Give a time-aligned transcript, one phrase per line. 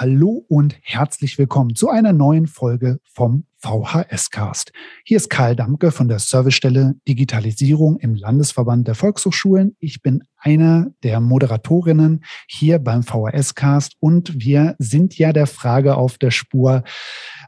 [0.00, 4.70] hallo und herzlich willkommen zu einer neuen Folge vom VHS Cast.
[5.04, 9.74] Hier ist Karl Damke von der Servicestelle Digitalisierung im Landesverband der Volkshochschulen.
[9.80, 15.96] Ich bin einer der Moderatorinnen hier beim VHS Cast und wir sind ja der Frage
[15.96, 16.84] auf der Spur,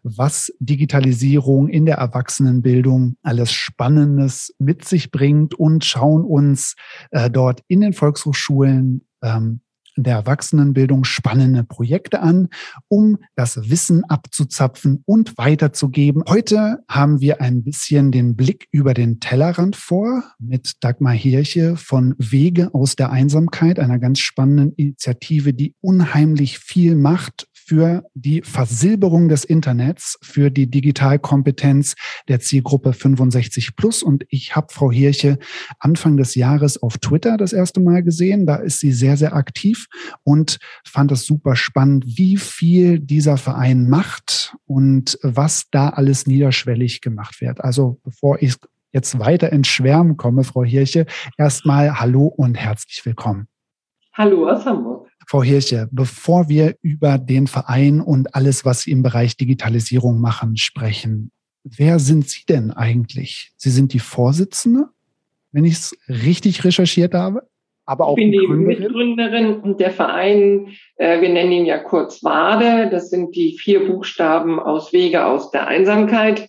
[0.02, 6.74] was Digitalisierung in der Erwachsenenbildung alles Spannendes mit sich bringt und schauen uns
[7.12, 9.60] äh, dort in den Volkshochschulen ähm,
[10.02, 12.48] der Erwachsenenbildung spannende Projekte an,
[12.88, 16.22] um das Wissen abzuzapfen und weiterzugeben.
[16.28, 22.14] Heute haben wir ein bisschen den Blick über den Tellerrand vor mit Dagmar Hirche von
[22.18, 29.28] Wege aus der Einsamkeit, einer ganz spannenden Initiative, die unheimlich viel macht für die Versilberung
[29.28, 31.94] des Internets, für die Digitalkompetenz
[32.26, 34.02] der Zielgruppe 65 plus.
[34.02, 35.38] Und ich habe Frau Hirche
[35.78, 38.44] Anfang des Jahres auf Twitter das erste Mal gesehen.
[38.44, 39.86] Da ist sie sehr, sehr aktiv
[40.24, 47.02] und fand es super spannend, wie viel dieser Verein macht und was da alles niederschwellig
[47.02, 47.60] gemacht wird.
[47.60, 48.56] Also bevor ich
[48.90, 51.06] jetzt weiter ins Schwärmen komme, Frau Hirche,
[51.38, 53.46] erstmal Hallo und herzlich willkommen.
[54.12, 54.99] Hallo aus Hamburg.
[55.30, 60.56] Frau Hirche, bevor wir über den Verein und alles, was Sie im Bereich Digitalisierung machen,
[60.56, 61.30] sprechen,
[61.62, 63.52] wer sind Sie denn eigentlich?
[63.56, 64.86] Sie sind die Vorsitzende,
[65.52, 67.44] wenn ich es richtig recherchiert habe,
[67.86, 68.66] aber auch ich bin die Gründerin.
[68.66, 73.86] Mitgründerin und der Verein, äh, wir nennen ihn ja kurz WADE, das sind die vier
[73.86, 76.48] Buchstaben aus Wege aus der Einsamkeit.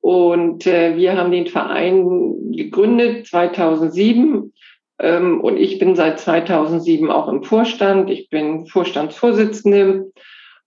[0.00, 4.52] Und äh, wir haben den Verein gegründet 2007 ähm,
[5.00, 8.10] und ich bin seit 2007 auch im Vorstand.
[8.10, 10.10] Ich bin Vorstandsvorsitzende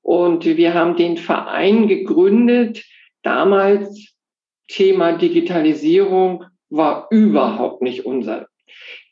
[0.01, 2.83] und wir haben den Verein gegründet.
[3.23, 4.13] Damals
[4.67, 8.47] Thema Digitalisierung war überhaupt nicht unser.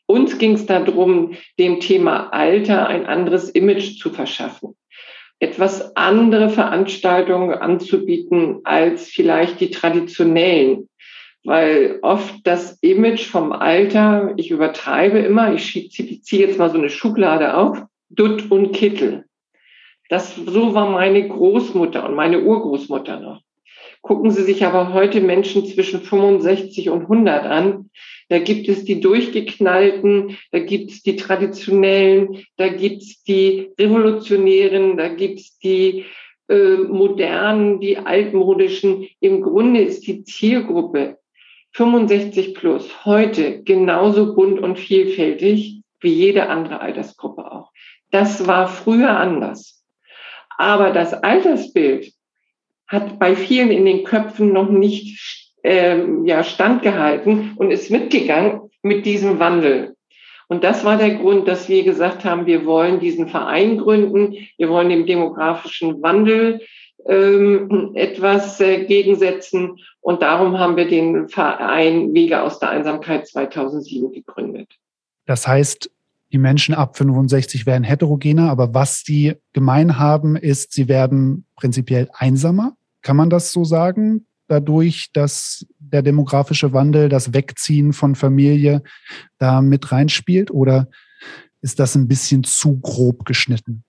[0.06, 4.74] Uns ging es darum, dem Thema Alter ein anderes Image zu verschaffen
[5.40, 10.88] etwas andere Veranstaltungen anzubieten als vielleicht die traditionellen
[11.44, 16.90] weil oft das Image vom Alter, ich übertreibe immer, ich ziehe jetzt mal so eine
[16.90, 19.24] Schublade auf, Dutt und Kittel.
[20.08, 23.40] Das, so war meine Großmutter und meine Urgroßmutter noch.
[24.02, 27.90] Gucken Sie sich aber heute Menschen zwischen 65 und 100 an.
[28.28, 34.96] Da gibt es die durchgeknallten, da gibt es die traditionellen, da gibt es die revolutionären,
[34.96, 36.06] da gibt es die
[36.48, 39.06] äh, modernen, die altmodischen.
[39.20, 41.19] Im Grunde ist die Zielgruppe
[41.72, 47.70] 65 plus heute genauso bunt und vielfältig wie jede andere Altersgruppe auch.
[48.10, 49.84] Das war früher anders.
[50.56, 52.12] Aber das Altersbild
[52.88, 59.06] hat bei vielen in den Köpfen noch nicht ähm, ja, standgehalten und ist mitgegangen mit
[59.06, 59.94] diesem Wandel.
[60.48, 64.68] Und das war der Grund, dass wir gesagt haben, wir wollen diesen Verein gründen, wir
[64.68, 66.60] wollen dem demografischen Wandel
[67.06, 69.78] ähm, etwas äh, gegensetzen.
[70.00, 74.68] Und darum haben wir den Verein Wege aus der Einsamkeit 2007 gegründet.
[75.26, 75.90] Das heißt,
[76.32, 82.08] die Menschen ab 65 werden heterogener, aber was die gemein haben, ist, sie werden prinzipiell
[82.12, 82.76] einsamer.
[83.02, 84.26] Kann man das so sagen?
[84.46, 88.82] Dadurch, dass der demografische Wandel, das Wegziehen von Familie
[89.38, 90.50] da mit reinspielt?
[90.50, 90.88] Oder
[91.62, 93.84] ist das ein bisschen zu grob geschnitten?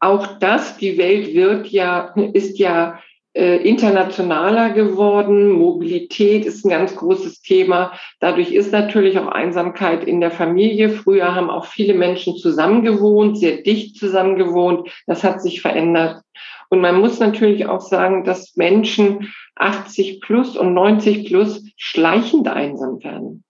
[0.00, 3.00] Auch das, die Welt wird ja, ist ja
[3.34, 5.50] äh, internationaler geworden.
[5.50, 7.92] Mobilität ist ein ganz großes Thema.
[8.20, 10.90] Dadurch ist natürlich auch Einsamkeit in der Familie.
[10.90, 14.90] Früher haben auch viele Menschen zusammengewohnt, sehr dicht zusammengewohnt.
[15.06, 16.22] Das hat sich verändert.
[16.68, 23.02] Und man muss natürlich auch sagen, dass Menschen 80 plus und 90 plus schleichend einsam
[23.02, 23.44] werden.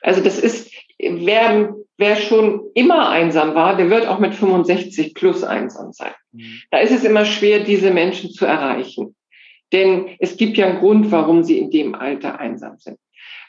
[0.00, 5.44] Also das ist, wer, wer schon immer einsam war, der wird auch mit 65 plus
[5.44, 6.12] einsam sein.
[6.32, 6.60] Mhm.
[6.70, 9.14] Da ist es immer schwer, diese Menschen zu erreichen.
[9.72, 12.98] Denn es gibt ja einen Grund, warum sie in dem Alter einsam sind.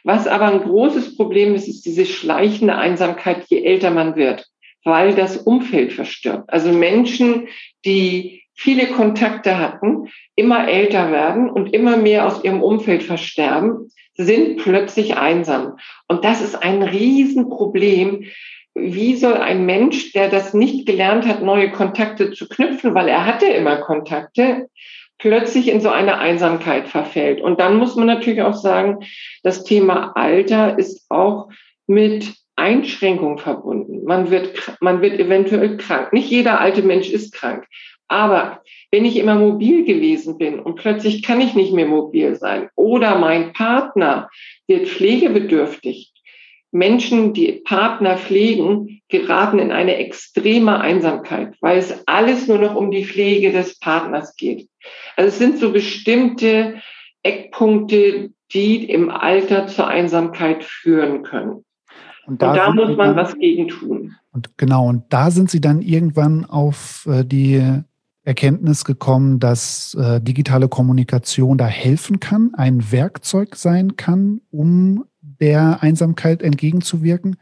[0.04, 4.46] Was aber ein großes Problem ist, ist diese schleichende Einsamkeit, je älter man wird,
[4.84, 6.52] weil das Umfeld verstirbt.
[6.52, 7.48] Also Menschen,
[7.86, 14.58] die viele Kontakte hatten, immer älter werden und immer mehr aus ihrem Umfeld versterben, sind
[14.58, 15.78] plötzlich einsam.
[16.08, 18.26] Und das ist ein Riesenproblem.
[18.76, 23.26] Wie soll ein Mensch, der das nicht gelernt hat, neue Kontakte zu knüpfen, weil er
[23.26, 24.70] hatte immer Kontakte,
[25.20, 27.42] plötzlich in so eine Einsamkeit verfällt?
[27.42, 29.00] Und dann muss man natürlich auch sagen,
[29.42, 31.50] das Thema Alter ist auch
[31.88, 34.04] mit Einschränkung verbunden.
[34.06, 36.14] Man wird, man wird eventuell krank.
[36.14, 37.66] Nicht jeder alte Mensch ist krank.
[38.14, 38.62] Aber
[38.92, 43.18] wenn ich immer mobil gewesen bin und plötzlich kann ich nicht mehr mobil sein oder
[43.18, 44.30] mein Partner
[44.68, 46.14] wird pflegebedürftig,
[46.72, 52.92] Menschen, die Partner pflegen, geraten in eine extreme Einsamkeit, weil es alles nur noch um
[52.92, 54.70] die Pflege des Partners geht.
[55.16, 56.76] Also es sind so bestimmte
[57.24, 61.66] Eckpunkte, die im Alter zur Einsamkeit führen können.
[62.28, 64.16] Und da, und da muss man dann, was gegen tun.
[64.32, 67.84] Und genau, und da sind Sie dann irgendwann auf äh, die
[68.24, 75.82] Erkenntnis gekommen, dass äh, digitale Kommunikation da helfen kann, ein Werkzeug sein kann, um der
[75.82, 77.36] Einsamkeit entgegenzuwirken?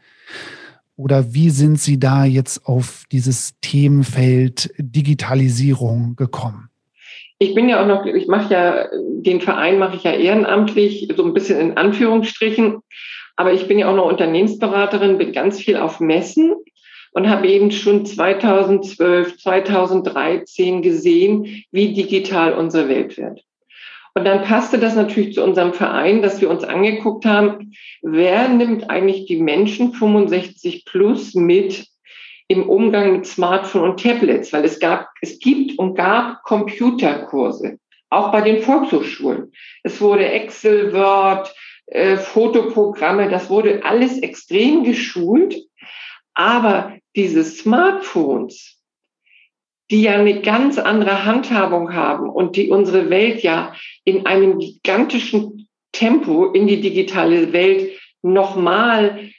[0.96, 6.68] Oder wie sind Sie da jetzt auf dieses Themenfeld Digitalisierung gekommen?
[7.38, 11.24] Ich bin ja auch noch, ich mache ja, den Verein mache ich ja ehrenamtlich, so
[11.24, 12.78] ein bisschen in Anführungsstrichen.
[13.36, 16.54] Aber ich bin ja auch noch Unternehmensberaterin, bin ganz viel auf Messen
[17.12, 23.44] und habe eben schon 2012, 2013 gesehen, wie digital unsere Welt wird.
[24.14, 27.72] Und dann passte das natürlich zu unserem Verein, dass wir uns angeguckt haben,
[28.02, 31.86] wer nimmt eigentlich die Menschen 65 plus mit
[32.48, 37.78] im Umgang mit Smartphone und Tablets, weil es gab, es gibt und gab Computerkurse,
[38.10, 39.52] auch bei den Volkshochschulen.
[39.82, 41.54] Es wurde Excel, Word,
[41.86, 45.56] äh, Fotoprogramme, das wurde alles extrem geschult.
[46.34, 48.78] Aber diese Smartphones,
[49.90, 53.74] die ja eine ganz andere Handhabung haben und die unsere Welt ja
[54.04, 59.30] in einem gigantischen Tempo in die digitale Welt nochmal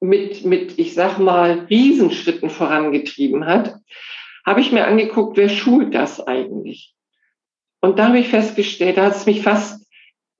[0.00, 3.76] mit, mit, ich sag mal, Riesenschritten vorangetrieben hat,
[4.44, 6.94] habe ich mir angeguckt, wer schult das eigentlich?
[7.80, 9.81] Und da habe ich festgestellt, da hat es mich fast,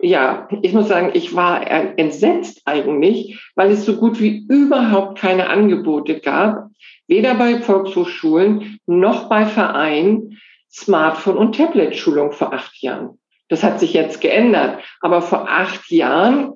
[0.02, 1.66] ja, ich muss sagen, ich war
[1.96, 6.68] entsetzt eigentlich, weil es so gut wie überhaupt keine Angebote gab,
[7.06, 10.40] weder bei Volkshochschulen noch bei Vereinen
[10.70, 13.18] Smartphone- und Tablet-Schulung vor acht Jahren.
[13.48, 14.82] Das hat sich jetzt geändert.
[15.00, 16.54] Aber vor acht Jahren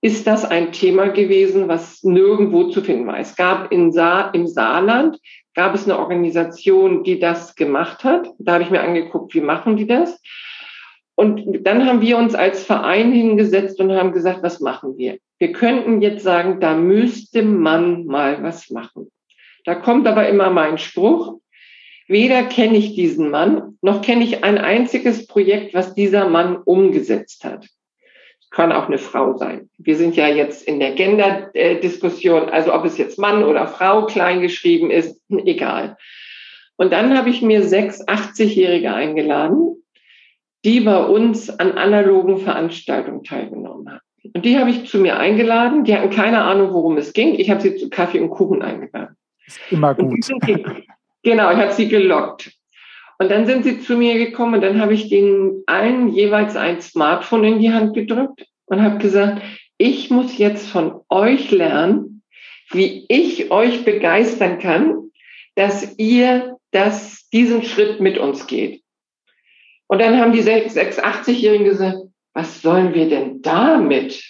[0.00, 3.18] ist das ein Thema gewesen, was nirgendwo zu finden war.
[3.18, 5.18] Es gab in Sa im Saarland,
[5.54, 8.28] gab es eine Organisation, die das gemacht hat.
[8.38, 10.20] Da habe ich mir angeguckt, wie machen die das?
[11.24, 15.16] Und dann haben wir uns als Verein hingesetzt und haben gesagt, was machen wir?
[15.38, 19.10] Wir könnten jetzt sagen, da müsste man mal was machen.
[19.64, 21.38] Da kommt aber immer mein Spruch.
[22.08, 27.42] Weder kenne ich diesen Mann, noch kenne ich ein einziges Projekt, was dieser Mann umgesetzt
[27.42, 27.68] hat.
[28.50, 29.70] Kann auch eine Frau sein.
[29.78, 34.90] Wir sind ja jetzt in der Gender-Diskussion, also ob es jetzt Mann oder Frau kleingeschrieben
[34.90, 35.96] ist, egal.
[36.76, 39.82] Und dann habe ich mir sechs 80-Jährige eingeladen,
[40.64, 44.00] die bei uns an analogen Veranstaltungen teilgenommen haben.
[44.32, 45.84] Und die habe ich zu mir eingeladen.
[45.84, 47.34] Die hatten keine Ahnung, worum es ging.
[47.34, 49.16] Ich habe sie zu Kaffee und Kuchen eingeladen.
[49.46, 50.26] Ist immer gut.
[51.22, 52.52] genau, ich habe sie gelockt.
[53.18, 56.80] Und dann sind sie zu mir gekommen und dann habe ich denen allen jeweils ein
[56.80, 59.42] Smartphone in die Hand gedrückt und habe gesagt,
[59.78, 62.22] ich muss jetzt von euch lernen,
[62.70, 65.10] wie ich euch begeistern kann,
[65.54, 68.83] dass ihr das, diesen Schritt mit uns geht.
[69.86, 71.98] Und dann haben die 86-Jährigen gesagt,
[72.32, 74.22] was sollen wir denn damit?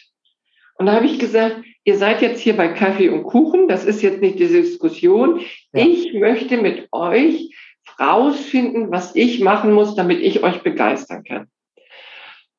[0.77, 4.03] Und da habe ich gesagt, ihr seid jetzt hier bei Kaffee und Kuchen, das ist
[4.03, 5.41] jetzt nicht die Diskussion.
[5.73, 5.85] Ja.
[5.87, 7.55] Ich möchte mit euch
[7.99, 11.49] rausfinden, was ich machen muss, damit ich euch begeistern kann.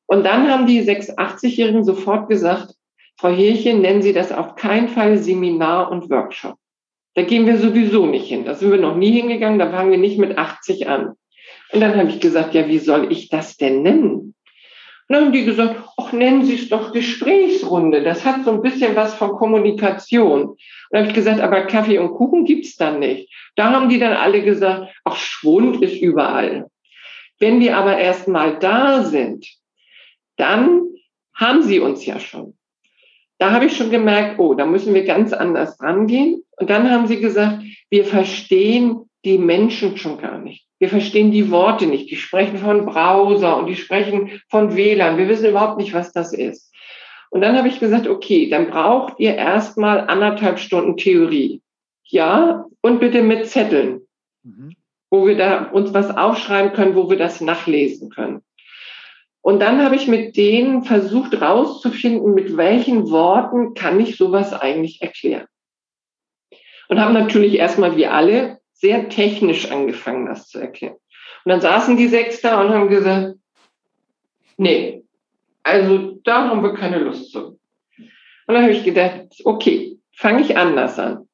[0.06, 2.74] Und dann haben die 86-Jährigen sofort gesagt,
[3.18, 6.56] Frau Hirchen, nennen Sie das auf keinen Fall Seminar und Workshop.
[7.14, 8.44] Da gehen wir sowieso nicht hin.
[8.44, 11.14] Da sind wir noch nie hingegangen, da fangen wir nicht mit 80 an.
[11.72, 14.34] Und dann habe ich gesagt, ja, wie soll ich das denn nennen?
[15.08, 18.02] Und dann haben die gesagt, ach, nennen Sie es doch Gesprächsrunde.
[18.02, 20.42] Das hat so ein bisschen was von Kommunikation.
[20.42, 20.58] Und
[20.90, 23.32] dann habe ich gesagt, aber Kaffee und Kuchen gibt's dann nicht.
[23.54, 26.68] Da haben die dann alle gesagt, ach, Schwund ist überall.
[27.38, 29.46] Wenn wir aber erst mal da sind,
[30.36, 30.82] dann
[31.34, 32.56] haben sie uns ja schon.
[33.38, 36.42] Da habe ich schon gemerkt, oh, da müssen wir ganz anders rangehen.
[36.56, 40.65] Und dann haben sie gesagt, wir verstehen die Menschen schon gar nicht.
[40.78, 42.10] Wir verstehen die Worte nicht.
[42.10, 45.16] Die sprechen von Browser und die sprechen von WLAN.
[45.16, 46.72] Wir wissen überhaupt nicht, was das ist.
[47.30, 51.62] Und dann habe ich gesagt, okay, dann braucht ihr erstmal anderthalb Stunden Theorie.
[52.04, 54.02] Ja, und bitte mit Zetteln,
[54.42, 54.74] mhm.
[55.10, 58.42] wo wir da uns was aufschreiben können, wo wir das nachlesen können.
[59.40, 65.02] Und dann habe ich mit denen versucht rauszufinden, mit welchen Worten kann ich sowas eigentlich
[65.02, 65.46] erklären.
[66.88, 70.96] Und haben natürlich erstmal wie alle sehr technisch angefangen, das zu erklären.
[71.44, 73.34] Und dann saßen die sechs da und haben gesagt,
[74.56, 75.02] nee,
[75.62, 77.58] also da haben wir keine Lust zu.
[78.46, 81.28] Und dann habe ich gedacht, okay, fange ich anders an.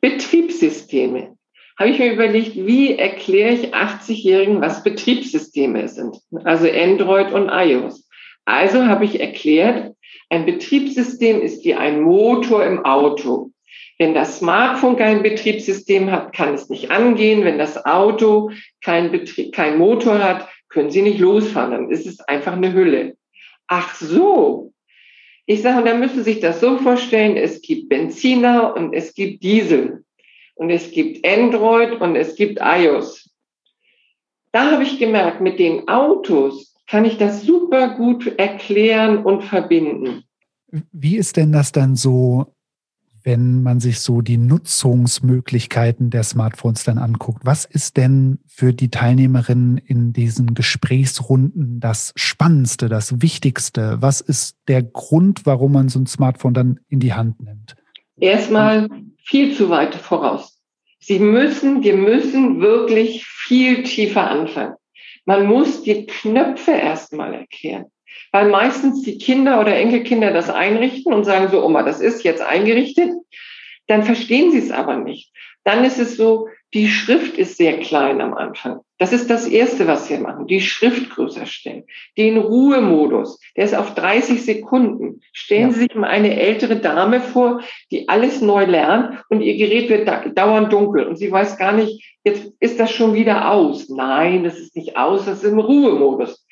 [0.00, 1.36] Betriebssysteme.
[1.78, 6.18] Habe ich mir überlegt, wie erkläre ich 80-Jährigen, was Betriebssysteme sind?
[6.44, 8.08] Also Android und iOS.
[8.44, 9.94] Also habe ich erklärt,
[10.28, 13.51] ein Betriebssystem ist wie ein Motor im Auto.
[13.98, 17.44] Wenn das Smartphone kein Betriebssystem hat, kann es nicht angehen.
[17.44, 21.70] Wenn das Auto kein, Betrieb, kein Motor hat, können Sie nicht losfahren.
[21.72, 23.16] Dann ist es einfach eine Hülle.
[23.68, 24.72] Ach so.
[25.46, 29.42] Ich sage, dann müssen Sie sich das so vorstellen, es gibt Benziner und es gibt
[29.42, 30.04] Diesel
[30.54, 33.30] und es gibt Android und es gibt iOS.
[34.52, 40.24] Da habe ich gemerkt, mit den Autos kann ich das super gut erklären und verbinden.
[40.92, 42.54] Wie ist denn das dann so,
[43.24, 47.44] wenn man sich so die Nutzungsmöglichkeiten der Smartphones dann anguckt?
[47.44, 53.98] Was ist denn für die Teilnehmerinnen in diesen Gesprächsrunden das Spannendste, das Wichtigste?
[54.00, 57.76] Was ist der Grund, warum man so ein Smartphone dann in die Hand nimmt?
[58.18, 58.88] Erstmal
[59.24, 60.58] viel zu weit voraus.
[61.00, 64.74] Sie müssen, wir müssen wirklich viel tiefer anfangen.
[65.24, 67.86] Man muss die Knöpfe erstmal erklären.
[68.30, 72.42] Weil meistens die Kinder oder Enkelkinder das einrichten und sagen so, Oma, das ist jetzt
[72.42, 73.10] eingerichtet.
[73.86, 75.32] Dann verstehen sie es aber nicht.
[75.64, 78.80] Dann ist es so, die Schrift ist sehr klein am Anfang.
[78.98, 80.46] Das ist das Erste, was wir machen.
[80.46, 81.84] Die Schrift größer stellen.
[82.16, 85.20] Den Ruhemodus, der ist auf 30 Sekunden.
[85.32, 85.72] Stellen ja.
[85.72, 90.38] Sie sich mal eine ältere Dame vor, die alles neu lernt und ihr Gerät wird
[90.38, 93.88] dauernd dunkel und sie weiß gar nicht, jetzt ist das schon wieder aus.
[93.88, 96.46] Nein, das ist nicht aus, das ist im Ruhemodus.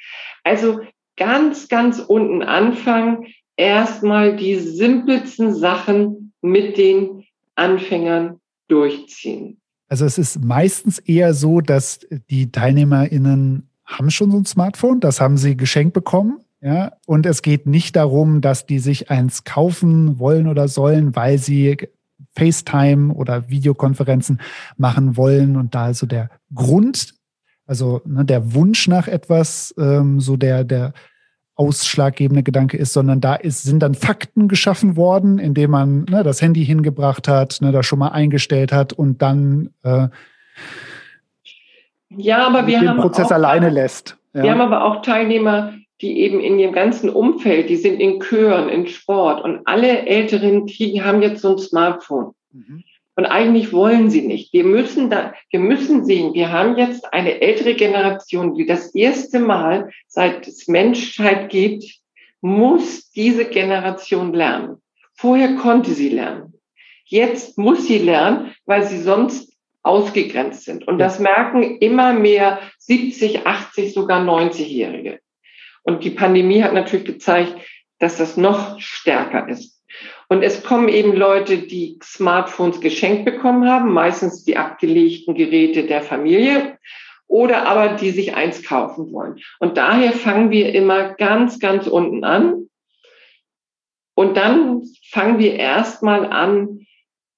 [0.44, 0.80] Also
[1.20, 7.24] ganz, ganz unten anfangen, erstmal die simpelsten Sachen mit den
[7.54, 9.58] Anfängern durchziehen.
[9.88, 12.00] Also es ist meistens eher so, dass
[12.30, 16.40] die TeilnehmerInnen haben schon so ein Smartphone, das haben sie geschenkt bekommen.
[16.62, 21.38] Ja, und es geht nicht darum, dass die sich eins kaufen wollen oder sollen, weil
[21.38, 21.88] sie
[22.36, 24.40] FaceTime oder Videokonferenzen
[24.76, 27.14] machen wollen und da also der Grund,
[27.66, 30.92] also ne, der Wunsch nach etwas, ähm, so der, der
[31.60, 36.40] ausschlaggebende Gedanke ist, sondern da ist, sind dann Fakten geschaffen worden, indem man ne, das
[36.40, 40.08] Handy hingebracht hat, ne, das schon mal eingestellt hat und dann äh,
[42.16, 44.16] ja, aber wir den haben Prozess auch, alleine lässt.
[44.32, 44.42] Ja.
[44.42, 48.70] Wir haben aber auch Teilnehmer, die eben in ihrem ganzen Umfeld, die sind in Chören,
[48.70, 52.32] in Sport und alle älteren Kriegen haben jetzt so ein Smartphone.
[52.52, 52.82] Mhm.
[53.20, 54.54] Und eigentlich wollen sie nicht.
[54.54, 59.40] Wir müssen da, wir müssen sehen, wir haben jetzt eine ältere Generation, die das erste
[59.40, 61.84] Mal, seit es Menschheit gibt,
[62.40, 64.78] muss diese Generation lernen.
[65.12, 66.54] Vorher konnte sie lernen.
[67.04, 70.88] Jetzt muss sie lernen, weil sie sonst ausgegrenzt sind.
[70.88, 75.20] Und das merken immer mehr 70, 80, sogar 90-Jährige.
[75.82, 77.54] Und die Pandemie hat natürlich gezeigt,
[77.98, 79.79] dass das noch stärker ist.
[80.30, 86.02] Und es kommen eben Leute, die Smartphones geschenkt bekommen haben, meistens die abgelegten Geräte der
[86.02, 86.78] Familie
[87.26, 89.40] oder aber die sich eins kaufen wollen.
[89.58, 92.68] Und daher fangen wir immer ganz, ganz unten an.
[94.14, 96.86] Und dann fangen wir erstmal an,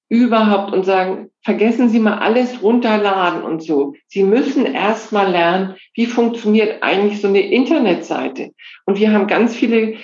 [0.09, 3.95] überhaupt und sagen, vergessen Sie mal alles runterladen und so.
[4.05, 8.51] Sie müssen erstmal lernen, wie funktioniert eigentlich so eine Internetseite.
[8.85, 9.95] Und wir haben ganz viele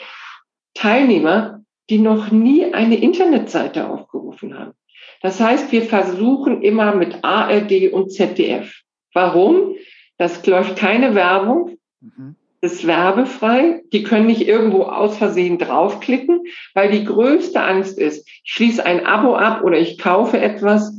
[0.73, 1.58] Teilnehmer,
[1.89, 4.73] die noch nie eine Internetseite aufgerufen haben.
[5.21, 8.81] Das heißt, wir versuchen immer mit ARD und ZDF.
[9.13, 9.75] Warum?
[10.17, 11.77] Das läuft keine Werbung.
[11.99, 12.35] Mhm.
[12.61, 13.81] Das ist werbefrei.
[13.93, 16.43] Die können nicht irgendwo aus Versehen draufklicken,
[16.73, 20.93] weil die größte Angst ist, ich schließe ein Abo ab oder ich kaufe etwas,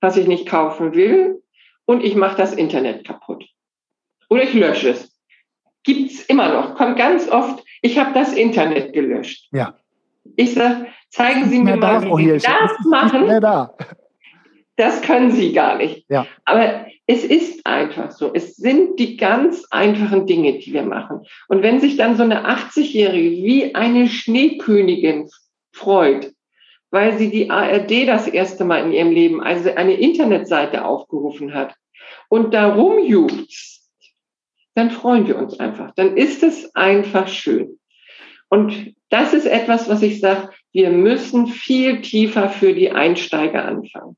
[0.00, 1.42] was ich nicht kaufen will
[1.86, 3.46] und ich mache das Internet kaputt.
[4.28, 5.16] Oder ich lösche es.
[5.84, 6.74] Gibt's immer noch.
[6.74, 9.48] Kommt ganz oft, ich habe das Internet gelöscht.
[9.52, 9.74] Ja.
[10.36, 13.28] Ich sage, zeigen Sie mir mal, wie Sie das machen.
[13.40, 13.74] Da.
[14.76, 16.04] Das können Sie gar nicht.
[16.08, 16.26] Ja.
[16.44, 18.32] Aber es ist einfach so.
[18.34, 21.20] Es sind die ganz einfachen Dinge, die wir machen.
[21.48, 25.28] Und wenn sich dann so eine 80-Jährige wie eine Schneekönigin
[25.72, 26.32] freut,
[26.90, 31.74] weil sie die ARD das erste Mal in ihrem Leben, also eine Internetseite aufgerufen hat
[32.28, 33.52] und darum juckt,
[34.74, 35.92] dann freuen wir uns einfach.
[35.94, 37.78] Dann ist es einfach schön.
[38.48, 44.16] Und das ist etwas, was ich sage, wir müssen viel tiefer für die Einsteiger anfangen.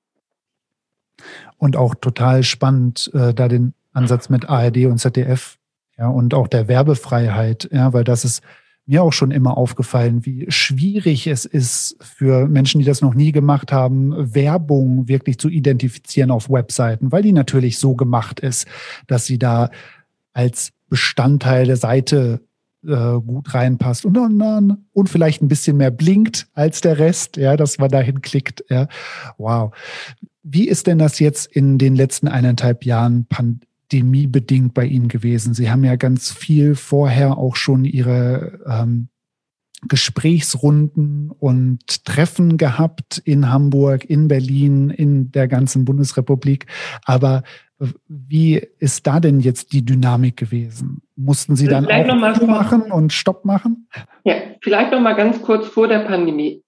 [1.56, 5.58] Und auch total spannend, äh, da den Ansatz mit ARD und ZDF
[5.98, 8.42] ja, und auch der Werbefreiheit, ja, weil das ist
[8.86, 13.32] mir auch schon immer aufgefallen, wie schwierig es ist für Menschen, die das noch nie
[13.32, 18.66] gemacht haben, Werbung wirklich zu identifizieren auf Webseiten, weil die natürlich so gemacht ist,
[19.06, 19.70] dass sie da
[20.32, 22.40] als Bestandteil der Seite
[22.86, 27.56] äh, gut reinpasst und dann und vielleicht ein bisschen mehr blinkt als der Rest, ja,
[27.56, 28.64] dass man dahin klickt.
[28.68, 28.88] Ja.
[29.36, 29.74] Wow.
[30.42, 35.54] Wie ist denn das jetzt in den letzten eineinhalb Jahren Pan pandemiebedingt bei Ihnen gewesen?
[35.54, 39.08] Sie haben ja ganz viel vorher auch schon Ihre ähm,
[39.86, 46.66] Gesprächsrunden und Treffen gehabt in Hamburg, in Berlin, in der ganzen Bundesrepublik.
[47.04, 47.44] Aber
[48.08, 51.02] wie ist da denn jetzt die Dynamik gewesen?
[51.16, 53.88] Mussten Sie dann vielleicht auch machen und Stopp machen?
[54.24, 56.62] Ja, vielleicht noch mal ganz kurz vor der Pandemie.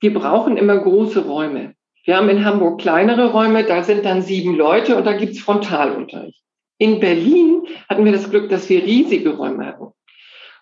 [0.00, 1.74] Wir brauchen immer große Räume.
[2.04, 6.42] Wir haben in Hamburg kleinere Räume, da sind dann sieben Leute und da gibt's Frontalunterricht.
[6.78, 9.88] In Berlin hatten wir das Glück, dass wir riesige Räume hatten.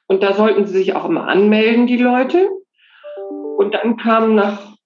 [0.07, 2.49] Und da sollten sie sich auch immer anmelden, die Leute.
[3.59, 4.77] Und dann kam nach,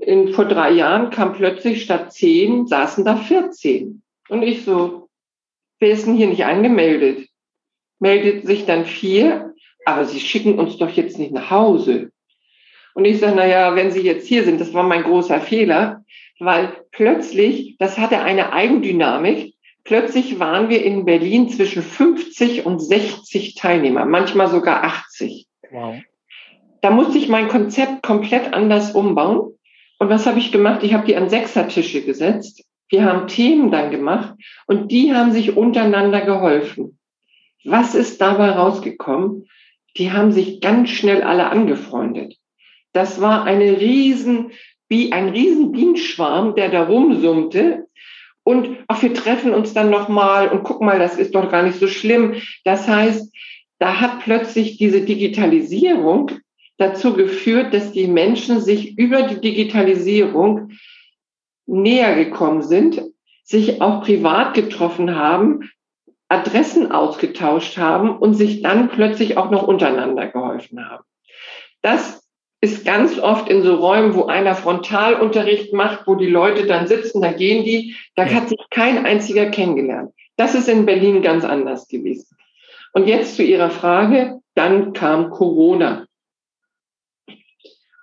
[0.00, 4.02] in, vor drei Jahren kam plötzlich statt zehn, saßen da 14.
[4.28, 5.08] Und ich so,
[5.78, 7.28] wer ist denn hier nicht angemeldet?
[7.98, 9.54] Meldet sich dann vier,
[9.84, 12.10] aber sie schicken uns doch jetzt nicht nach Hause.
[12.94, 16.04] Und ich sage, naja, wenn Sie jetzt hier sind, das war mein großer Fehler,
[16.40, 19.54] weil plötzlich, das hatte eine Eigendynamik,
[19.88, 25.46] Plötzlich waren wir in Berlin zwischen 50 und 60 Teilnehmer, manchmal sogar 80.
[25.70, 25.96] Wow.
[26.82, 29.56] Da musste ich mein Konzept komplett anders umbauen.
[29.98, 30.82] Und was habe ich gemacht?
[30.82, 32.64] Ich habe die an Sechsertische gesetzt.
[32.88, 34.34] Wir haben Themen dann gemacht
[34.66, 36.98] und die haben sich untereinander geholfen.
[37.64, 39.48] Was ist dabei rausgekommen?
[39.96, 42.36] Die haben sich ganz schnell alle angefreundet.
[42.92, 44.52] Das war eine riesen,
[44.88, 47.88] wie ein riesen Bienenschwarm, der da rumsummte
[48.48, 51.78] und ach, wir treffen uns dann nochmal und guck mal, das ist doch gar nicht
[51.78, 52.36] so schlimm.
[52.64, 53.30] Das heißt,
[53.78, 56.30] da hat plötzlich diese Digitalisierung
[56.78, 60.70] dazu geführt, dass die Menschen sich über die Digitalisierung
[61.68, 63.02] näher gekommen sind,
[63.44, 65.70] sich auch privat getroffen haben,
[66.28, 71.04] Adressen ausgetauscht haben und sich dann plötzlich auch noch untereinander geholfen haben.
[71.80, 72.26] Das
[72.60, 77.22] ist ganz oft in so Räumen, wo einer Frontalunterricht macht, wo die Leute dann sitzen,
[77.22, 80.12] da gehen die, da hat sich kein einziger kennengelernt.
[80.36, 82.36] Das ist in Berlin ganz anders gewesen.
[82.92, 86.06] Und jetzt zu Ihrer Frage, dann kam Corona.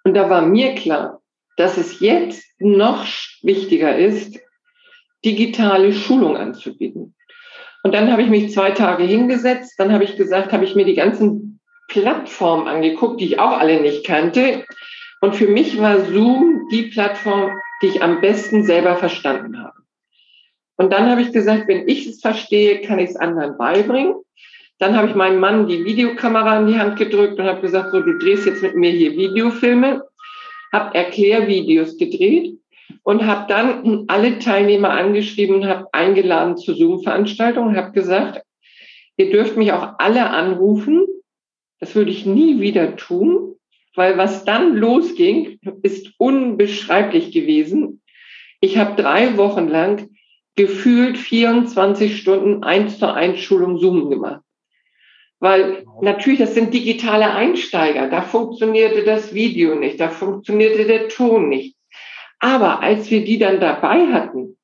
[0.04, 1.15] Und da war mir klar,
[1.56, 3.06] dass es jetzt noch
[3.42, 4.40] wichtiger ist,
[5.24, 7.16] digitale Schulung anzubieten.
[7.84, 10.86] Und dann habe ich mich zwei Tage hingesetzt, dann habe ich gesagt, habe ich mir
[10.86, 14.66] die ganzen Plattformen angeguckt, die ich auch alle nicht kannte.
[15.22, 19.76] Und für mich war Zoom die Plattform, die ich am besten selber verstanden habe.
[20.78, 24.16] Und dann habe ich gesagt, wenn ich es verstehe, kann ich es anderen beibringen.
[24.78, 28.02] Dann habe ich meinem Mann die Videokamera in die Hand gedrückt und habe gesagt, so,
[28.02, 30.02] du drehst jetzt mit mir hier Videofilme,
[30.76, 32.60] habe Erklärvideos gedreht
[33.04, 38.44] und habe dann alle Teilnehmer angeschrieben und habe eingeladen zur Zoom-Veranstaltung und habe gesagt,
[39.18, 41.06] ihr dürft mich auch alle anrufen
[41.80, 43.56] das würde ich nie wieder tun,
[43.96, 48.02] weil was dann losging, ist unbeschreiblich gewesen.
[48.60, 50.10] Ich habe drei Wochen lang
[50.56, 54.42] gefühlt 24 Stunden eins zu eins Schulung Zoom gemacht.
[55.46, 58.10] Weil natürlich, das sind digitale Einsteiger.
[58.10, 61.78] Da funktionierte das Video nicht, da funktionierte der Ton nicht.
[62.40, 64.58] Aber als wir die dann dabei hatten,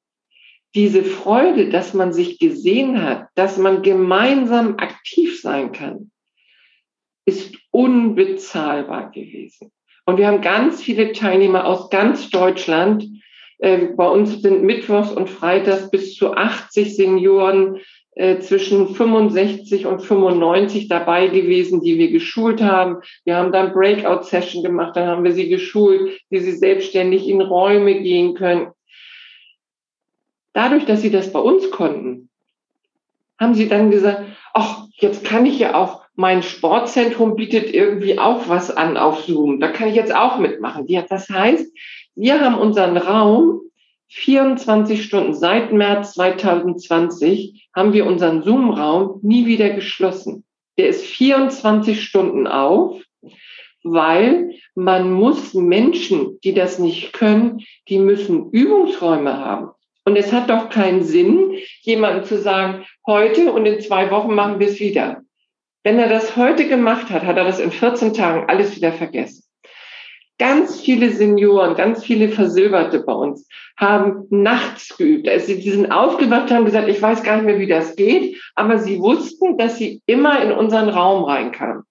[0.73, 6.09] diese Freude, dass man sich gesehen hat, dass man gemeinsam aktiv sein kann,
[7.25, 9.71] ist unbezahlbar gewesen.
[10.07, 13.07] Und wir haben ganz viele Teilnehmer aus ganz Deutschland.
[13.59, 17.77] Äh, bei uns sind Mittwochs und Freitags bis zu 80 Senioren
[18.39, 22.97] zwischen 65 und 95 dabei gewesen, die wir geschult haben.
[23.25, 28.01] Wir haben dann Breakout-Session gemacht, dann haben wir sie geschult, wie sie selbstständig in Räume
[28.01, 28.71] gehen können.
[30.53, 32.29] Dadurch, dass sie das bei uns konnten,
[33.39, 38.47] haben sie dann gesagt, ach, jetzt kann ich ja auch mein Sportzentrum bietet irgendwie auch
[38.47, 39.59] was an auf Zoom.
[39.59, 40.85] Da kann ich jetzt auch mitmachen.
[41.09, 41.71] Das heißt,
[42.15, 43.61] wir haben unseren Raum
[44.13, 50.43] 24 Stunden seit März 2020 haben wir unseren Zoom-Raum nie wieder geschlossen.
[50.77, 53.01] Der ist 24 Stunden auf,
[53.83, 59.69] weil man muss Menschen, die das nicht können, die müssen Übungsräume haben.
[60.03, 64.59] Und es hat doch keinen Sinn, jemandem zu sagen, heute und in zwei Wochen machen
[64.59, 65.21] wir es wieder.
[65.83, 69.40] Wenn er das heute gemacht hat, hat er das in 14 Tagen alles wieder vergessen.
[70.41, 75.29] Ganz viele Senioren, ganz viele Versilberte bei uns haben nachts geübt.
[75.29, 78.79] Also sie sind aufgewacht, haben gesagt, ich weiß gar nicht mehr, wie das geht, aber
[78.79, 81.83] sie wussten, dass sie immer in unseren Raum reinkamen.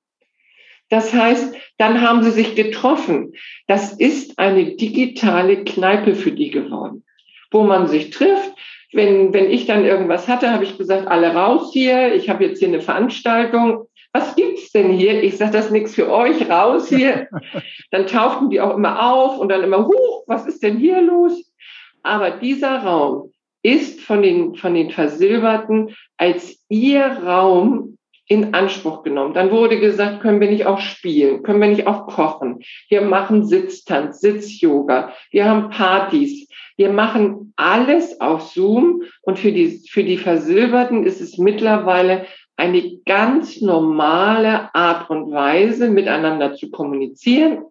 [0.88, 3.34] Das heißt, dann haben sie sich getroffen.
[3.68, 7.04] Das ist eine digitale Kneipe für die geworden,
[7.52, 8.52] wo man sich trifft,
[8.92, 12.58] wenn, wenn ich dann irgendwas hatte, habe ich gesagt, alle raus hier, ich habe jetzt
[12.58, 13.86] hier eine Veranstaltung.
[14.12, 15.22] Was gibt's denn hier?
[15.22, 17.28] Ich sage, das ist nichts für euch, raus hier.
[17.90, 21.52] dann tauchten die auch immer auf und dann immer, huch, was ist denn hier los?
[22.02, 29.34] Aber dieser Raum ist von den, von den Versilberten als ihr Raum in Anspruch genommen.
[29.34, 32.60] Dann wurde gesagt, können wir nicht auch spielen, können wir nicht auch kochen.
[32.88, 36.48] Wir machen Sitztanz, Sitz-Yoga, wir haben Partys,
[36.80, 42.24] wir machen alles auf Zoom und für die, für die Versilberten ist es mittlerweile
[42.56, 47.64] eine ganz normale Art und Weise, miteinander zu kommunizieren.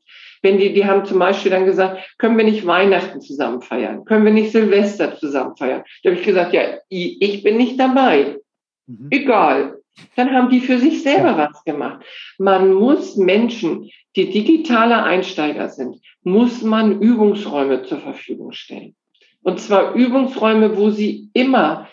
[0.43, 4.05] Wenn die, die haben zum Beispiel dann gesagt, können wir nicht Weihnachten zusammen feiern?
[4.05, 5.81] Können wir nicht Silvester zusammen feiern?
[6.03, 8.37] Da habe ich gesagt, ja, ich bin nicht dabei.
[8.85, 9.07] Mhm.
[9.09, 9.79] Egal.
[10.17, 12.05] Dann haben die für sich selber was gemacht.
[12.37, 18.95] Man muss Menschen, die digitale Einsteiger sind, muss man Übungsräume zur Verfügung stellen.
[19.41, 21.87] Und zwar Übungsräume, wo sie immer,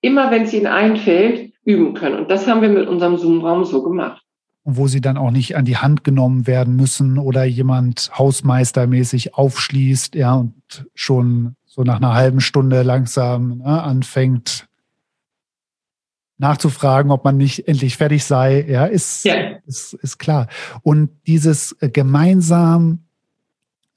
[0.00, 2.18] immer wenn es ihnen einfällt, üben können.
[2.20, 4.22] Und das haben wir mit unserem Zoom-Raum so gemacht.
[4.64, 10.14] Wo sie dann auch nicht an die Hand genommen werden müssen oder jemand hausmeistermäßig aufschließt,
[10.14, 14.68] ja, und schon so nach einer halben Stunde langsam ne, anfängt,
[16.38, 19.34] nachzufragen, ob man nicht endlich fertig sei, ja, ist, ja.
[19.66, 20.48] ist, ist klar.
[20.82, 23.04] Und dieses äh, gemeinsam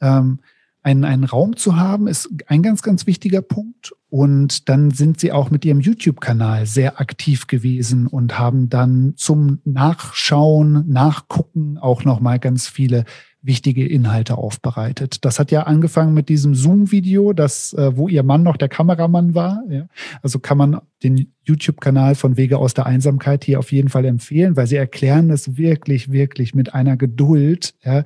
[0.01, 0.39] ähm,
[0.85, 3.93] einen, einen Raum zu haben, ist ein ganz, ganz wichtiger Punkt.
[4.09, 9.61] Und dann sind sie auch mit ihrem YouTube-Kanal sehr aktiv gewesen und haben dann zum
[9.65, 13.03] Nachschauen, Nachgucken auch nochmal ganz viele
[13.45, 15.23] wichtige Inhalte aufbereitet.
[15.23, 19.35] Das hat ja angefangen mit diesem Zoom-Video, das, äh, wo ihr Mann noch der Kameramann
[19.35, 19.63] war.
[19.69, 19.87] Ja.
[20.21, 24.55] Also kann man den YouTube-Kanal von Wege aus der Einsamkeit hier auf jeden Fall empfehlen,
[24.55, 28.03] weil sie erklären es wirklich, wirklich mit einer Geduld, ja,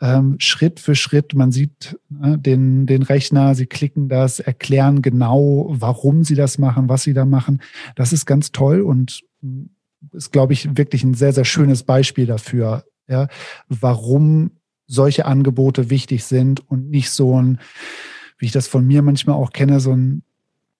[0.00, 1.34] ähm, Schritt für Schritt.
[1.34, 6.88] Man sieht äh, den, den Rechner, sie klicken das, erklären genau, warum sie das machen,
[6.90, 7.62] was sie da machen.
[7.96, 9.22] Das ist ganz toll und
[10.12, 13.28] ist, glaube ich, wirklich ein sehr, sehr schönes Beispiel dafür, ja,
[13.68, 14.50] warum
[14.92, 17.58] solche Angebote wichtig sind und nicht so ein,
[18.38, 20.22] wie ich das von mir manchmal auch kenne, so ein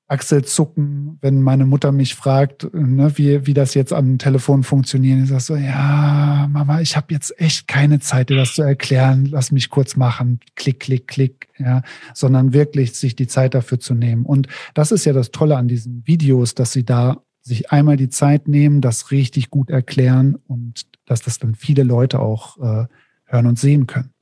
[0.07, 5.23] Achselzucken, wenn meine Mutter mich fragt, ne, wie, wie das jetzt am Telefon funktioniert.
[5.23, 9.25] Ich sage so, ja, Mama, ich habe jetzt echt keine Zeit, dir das zu erklären.
[9.31, 10.41] Lass mich kurz machen.
[10.55, 11.49] Klick, klick, klick.
[11.59, 14.27] Ja, sondern wirklich sich die Zeit dafür zu nehmen.
[14.27, 18.11] Und das ist ja das Tolle an diesen Videos, dass sie da sich einmal die
[18.11, 22.87] Zeit nehmen, das richtig gut erklären und dass das dann viele Leute auch äh,
[23.33, 24.13] hören und sehen können.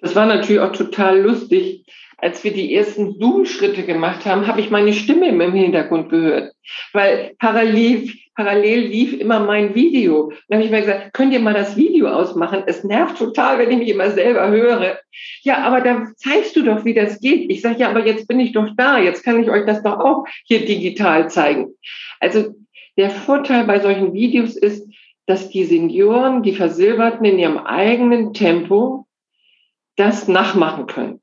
[0.00, 1.84] Das war natürlich auch total lustig.
[2.22, 6.52] Als wir die ersten Zoom-Schritte gemacht haben, habe ich meine Stimme im Hintergrund gehört,
[6.92, 10.30] weil parallel, parallel lief immer mein Video.
[10.48, 12.62] Dann habe ich mir gesagt, könnt ihr mal das Video ausmachen?
[12.66, 14.98] Es nervt total, wenn ich mich immer selber höre.
[15.42, 17.50] Ja, aber da zeigst du doch, wie das geht.
[17.50, 18.98] Ich sage, ja, aber jetzt bin ich doch da.
[18.98, 21.68] Jetzt kann ich euch das doch auch hier digital zeigen.
[22.20, 22.54] Also
[22.98, 24.86] der Vorteil bei solchen Videos ist,
[25.30, 29.06] dass die Senioren, die Versilberten in ihrem eigenen Tempo
[29.96, 31.20] das nachmachen können.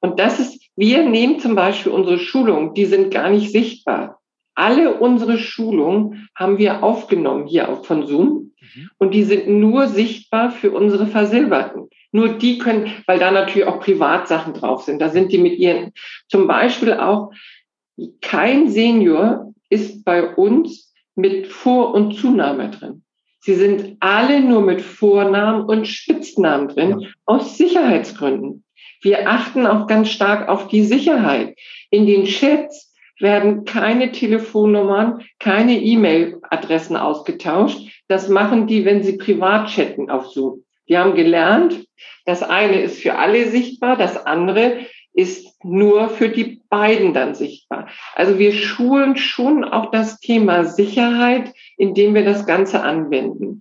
[0.00, 4.20] Und das ist, wir nehmen zum Beispiel unsere Schulungen, die sind gar nicht sichtbar.
[4.54, 8.90] Alle unsere Schulungen haben wir aufgenommen hier auch von Zoom mhm.
[8.98, 11.88] und die sind nur sichtbar für unsere Versilberten.
[12.12, 15.00] Nur die können, weil da natürlich auch Privatsachen drauf sind.
[15.00, 15.92] Da sind die mit ihren,
[16.28, 17.32] zum Beispiel auch,
[18.20, 23.03] kein Senior ist bei uns mit Vor- und Zunahme drin.
[23.44, 27.08] Sie sind alle nur mit Vornamen und Spitznamen drin, ja.
[27.26, 28.64] aus Sicherheitsgründen.
[29.02, 31.54] Wir achten auch ganz stark auf die Sicherheit.
[31.90, 37.86] In den Chats werden keine Telefonnummern, keine E-Mail-Adressen ausgetauscht.
[38.08, 40.64] Das machen die, wenn sie privat chatten auf Zoom.
[40.88, 41.86] Die haben gelernt,
[42.24, 47.88] das eine ist für alle sichtbar, das andere ist nur für die beiden dann sichtbar.
[48.14, 53.60] Also wir schulen schon auch das Thema Sicherheit, indem wir das Ganze anwenden.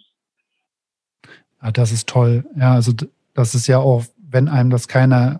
[1.61, 2.43] Ja, das ist toll.
[2.57, 2.91] Ja, also
[3.33, 5.39] das ist ja auch, wenn einem das keiner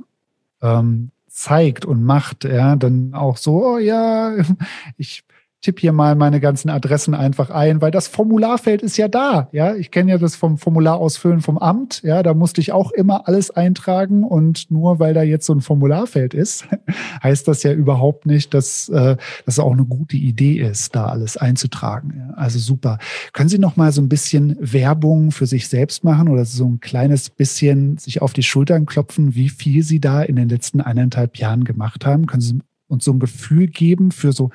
[0.61, 4.33] ähm, zeigt und macht, ja, dann auch so, oh ja,
[4.97, 5.23] ich
[5.63, 9.47] tippe hier mal meine ganzen Adressen einfach ein, weil das Formularfeld ist ja da.
[9.53, 12.01] Ja, ich kenne ja das vom Formular ausfüllen vom Amt.
[12.03, 15.61] Ja, da musste ich auch immer alles eintragen und nur weil da jetzt so ein
[15.61, 16.67] Formularfeld ist,
[17.23, 21.37] heißt das ja überhaupt nicht, dass äh, das auch eine gute Idee ist, da alles
[21.37, 22.13] einzutragen.
[22.17, 22.99] Ja, also super.
[23.31, 26.81] Können Sie noch mal so ein bisschen Werbung für sich selbst machen oder so ein
[26.81, 31.37] kleines bisschen sich auf die Schultern klopfen, wie viel Sie da in den letzten eineinhalb
[31.37, 32.25] Jahren gemacht haben?
[32.25, 32.59] Können Sie
[32.93, 34.51] uns so ein Gefühl geben für so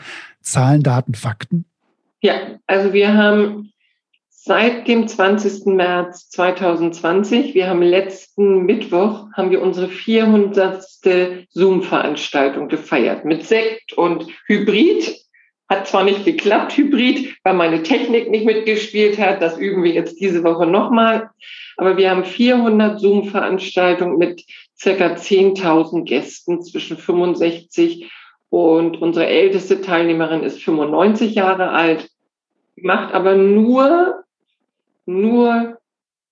[0.52, 1.64] Zahlen, Daten, Fakten?
[2.20, 3.72] Ja, also wir haben
[4.28, 5.66] seit dem 20.
[5.66, 10.82] März 2020, wir haben letzten Mittwoch, haben wir unsere 400.
[11.50, 15.16] Zoom-Veranstaltung gefeiert mit Sekt und Hybrid.
[15.68, 19.42] Hat zwar nicht geklappt, Hybrid, weil meine Technik nicht mitgespielt hat.
[19.42, 21.30] Das üben wir jetzt diese Woche nochmal.
[21.76, 24.44] Aber wir haben 400 Zoom-Veranstaltungen mit
[24.78, 28.10] circa 10.000 Gästen zwischen 65
[28.50, 32.08] Und unsere älteste Teilnehmerin ist 95 Jahre alt,
[32.76, 34.24] macht aber nur,
[35.06, 35.78] nur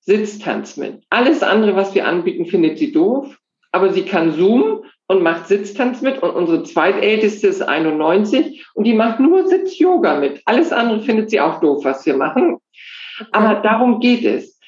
[0.00, 1.02] Sitztanz mit.
[1.11, 3.38] Alles andere, was wir anbieten, findet sie doof.
[3.72, 6.22] Aber sie kann Zoom und macht Sitztanz mit.
[6.22, 10.40] Und unsere zweitälteste ist 91 und die macht nur Sitz-Yoga mit.
[10.46, 12.59] Alles andere findet sie auch doof, was wir machen.
[13.33, 14.59] Aber darum geht es,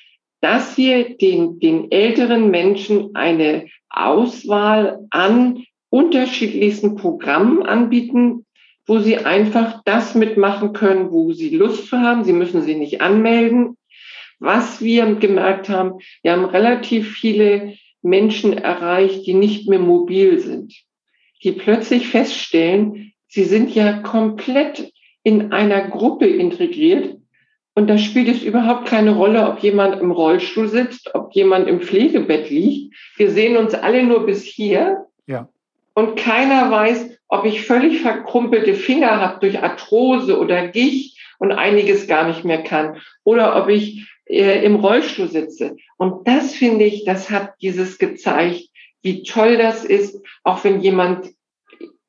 [0.40, 8.44] dass wir den, den älteren Menschen eine Auswahl an unterschiedlichsten Programmen anbieten,
[8.86, 12.24] wo sie einfach das mitmachen können, wo sie Lust zu haben.
[12.24, 13.76] Sie müssen sich nicht anmelden.
[14.38, 20.74] Was wir gemerkt haben, wir haben relativ viele Menschen erreicht, die nicht mehr mobil sind,
[21.42, 24.92] die plötzlich feststellen, sie sind ja komplett
[25.24, 27.16] in einer Gruppe integriert
[27.74, 31.80] und da spielt es überhaupt keine Rolle, ob jemand im Rollstuhl sitzt, ob jemand im
[31.80, 32.94] Pflegebett liegt.
[33.16, 35.06] Wir sehen uns alle nur bis hier.
[35.98, 42.06] Und keiner weiß, ob ich völlig verkrumpelte Finger habe durch Arthrose oder Gicht und einiges
[42.06, 43.00] gar nicht mehr kann.
[43.24, 45.74] Oder ob ich äh, im Rollstuhl sitze.
[45.96, 48.68] Und das finde ich, das hat dieses gezeigt,
[49.02, 51.30] wie toll das ist, auch wenn jemand,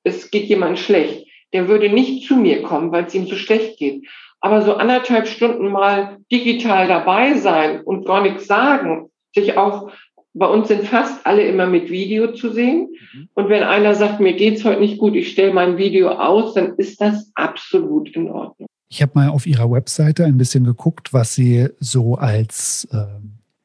[0.03, 1.25] es geht jemand schlecht.
[1.51, 4.07] Der würde nicht zu mir kommen, weil es ihm so schlecht geht.
[4.39, 9.91] Aber so anderthalb Stunden mal digital dabei sein und gar nichts sagen, sich auch,
[10.33, 12.89] bei uns sind fast alle immer mit Video zu sehen.
[13.13, 13.29] Mhm.
[13.33, 16.75] Und wenn einer sagt, mir geht's heute nicht gut, ich stelle mein Video aus, dann
[16.77, 18.67] ist das absolut in Ordnung.
[18.89, 23.05] Ich habe mal auf Ihrer Webseite ein bisschen geguckt, was Sie so als äh,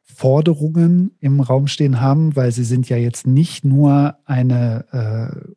[0.02, 5.52] Forderungen im Raum stehen haben, weil Sie sind ja jetzt nicht nur eine, äh,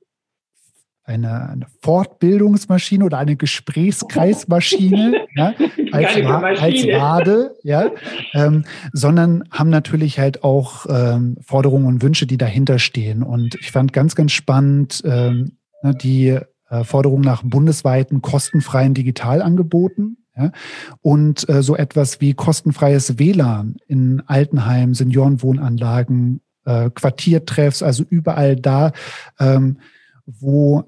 [1.07, 5.53] eine, eine Fortbildungsmaschine oder eine Gesprächskreismaschine ja,
[5.91, 7.89] als, als Wade, ja,
[8.33, 13.23] ähm, sondern haben natürlich halt auch ähm, Forderungen und Wünsche, die dahinter stehen.
[13.23, 16.39] Und ich fand ganz, ganz spannend ähm, ne, die
[16.69, 20.17] äh, Forderung nach bundesweiten kostenfreien Digitalangeboten.
[20.35, 20.51] Ja,
[21.01, 28.91] und äh, so etwas wie kostenfreies WLAN in Altenheimen, Seniorenwohnanlagen, äh, Quartiertreffs, also überall da,
[29.39, 29.79] ähm,
[30.27, 30.83] wo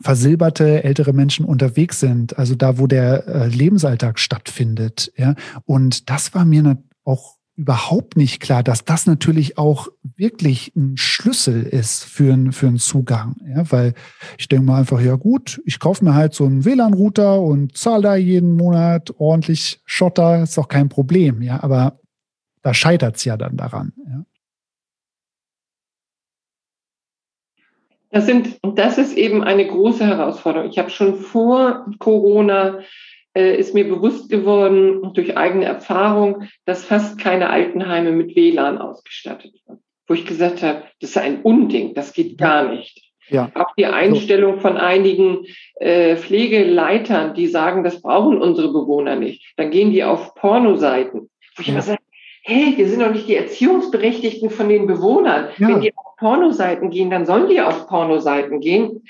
[0.00, 5.12] versilberte ältere Menschen unterwegs sind, also da, wo der äh, Lebensalltag stattfindet.
[5.16, 5.34] Ja,
[5.64, 11.62] und das war mir auch überhaupt nicht klar, dass das natürlich auch wirklich ein Schlüssel
[11.62, 13.36] ist für, einen für einen Zugang.
[13.46, 13.92] Ja, weil
[14.38, 18.02] ich denke mal einfach, ja gut, ich kaufe mir halt so einen WLAN-Router und zahle
[18.02, 21.42] da jeden Monat ordentlich Schotter, ist doch kein Problem.
[21.42, 22.00] Ja, aber
[22.62, 23.92] da scheitert es ja dann daran.
[24.08, 24.24] Ja.
[28.10, 30.68] Das sind, das ist eben eine große Herausforderung.
[30.68, 32.80] Ich habe schon vor Corona
[33.34, 39.52] äh, ist mir bewusst geworden durch eigene Erfahrung, dass fast keine Altenheime mit WLAN ausgestattet
[39.64, 39.78] sind.
[40.08, 43.10] Wo ich gesagt habe, das ist ein Unding, das geht gar nicht.
[43.28, 43.52] Ja.
[43.54, 45.46] Auch die Einstellung von einigen
[45.76, 49.52] äh, Pflegeleitern, die sagen, das brauchen unsere Bewohner nicht.
[49.56, 51.30] Dann gehen die auf Pornoseiten.
[51.56, 51.74] Wo ich ja.
[51.74, 52.00] immer sage,
[52.42, 55.50] hey, wir sind doch nicht die Erziehungsberechtigten von den Bewohnern.
[55.58, 55.68] Ja.
[55.68, 55.89] Wenn die
[56.20, 59.02] Pornoseiten gehen, dann sollen die auf Pornoseiten gehen.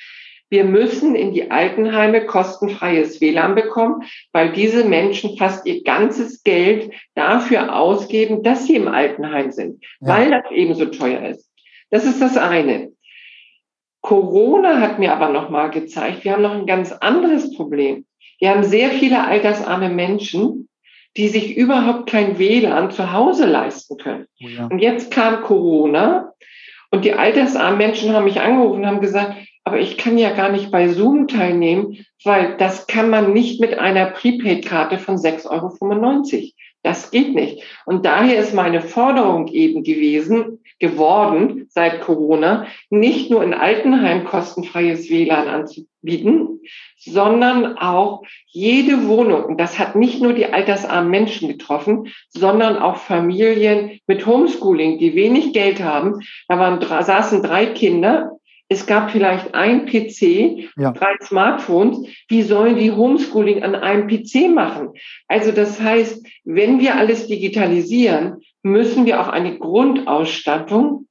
[0.48, 6.92] Wir müssen in die Altenheime kostenfreies WLAN bekommen, weil diese Menschen fast ihr ganzes Geld
[7.14, 10.08] dafür ausgeben, dass sie im Altenheim sind, ja.
[10.08, 11.48] weil das eben so teuer ist.
[11.90, 12.90] Das ist das eine.
[14.00, 18.06] Corona hat mir aber nochmal gezeigt, wir haben noch ein ganz anderes Problem.
[18.38, 20.68] Wir haben sehr viele altersarme Menschen,
[21.16, 24.26] die sich überhaupt kein WLAN zu Hause leisten können.
[24.42, 24.66] Oh ja.
[24.66, 26.32] Und jetzt kam Corona
[26.90, 30.50] und die altersarmen Menschen haben mich angerufen und haben gesagt, aber ich kann ja gar
[30.50, 36.50] nicht bei Zoom teilnehmen, weil das kann man nicht mit einer Prepaid-Karte von 6,95 Euro.
[36.82, 37.62] Das geht nicht.
[37.84, 45.10] Und daher ist meine Forderung eben gewesen, geworden seit Corona, nicht nur in Altenheim kostenfreies
[45.10, 46.60] WLAN anzubieten,
[46.96, 52.96] sondern auch jede Wohnung, und das hat nicht nur die altersarmen Menschen getroffen, sondern auch
[52.96, 56.20] Familien mit Homeschooling, die wenig Geld haben.
[56.48, 58.39] Da waren, saßen drei Kinder
[58.72, 60.92] es gab vielleicht ein PC, ja.
[60.92, 62.06] drei Smartphones.
[62.28, 64.90] Wie sollen die Homeschooling an einem PC machen?
[65.26, 71.08] Also das heißt, wenn wir alles digitalisieren, müssen wir auch eine Grundausstattung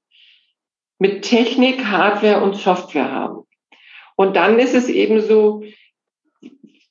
[1.00, 3.44] mit Technik, Hardware und Software haben.
[4.16, 5.64] Und dann ist es eben so,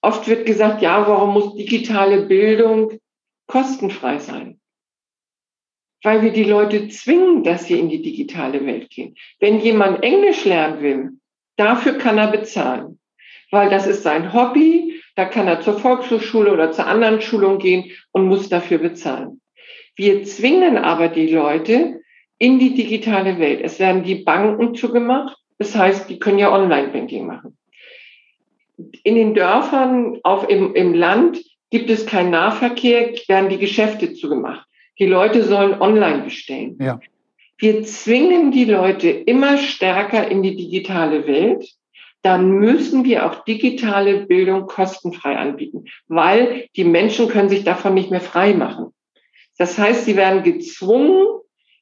[0.02, 2.98] oft wird gesagt, ja, warum muss digitale Bildung
[3.46, 4.57] kostenfrei sein?
[6.02, 9.16] Weil wir die Leute zwingen, dass sie in die digitale Welt gehen.
[9.40, 11.10] Wenn jemand Englisch lernen will,
[11.56, 12.98] dafür kann er bezahlen,
[13.50, 17.90] weil das ist sein Hobby, da kann er zur Volkshochschule oder zur anderen Schulung gehen
[18.12, 19.40] und muss dafür bezahlen.
[19.96, 22.00] Wir zwingen aber die Leute
[22.38, 23.60] in die digitale Welt.
[23.62, 27.58] Es werden die Banken zugemacht, Das heißt, die können ja Online-Banking machen.
[29.02, 34.67] In den Dörfern auf, im, im Land gibt es keinen Nahverkehr, werden die Geschäfte zugemacht.
[34.98, 36.76] Die Leute sollen online bestellen.
[36.80, 37.00] Ja.
[37.56, 41.68] Wir zwingen die Leute immer stärker in die digitale Welt.
[42.22, 48.10] Dann müssen wir auch digitale Bildung kostenfrei anbieten, weil die Menschen können sich davon nicht
[48.10, 48.92] mehr frei machen.
[49.56, 51.26] Das heißt, sie werden gezwungen,